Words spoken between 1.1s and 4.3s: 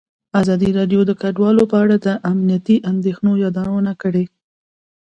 کډوال په اړه د امنیتي اندېښنو یادونه کړې.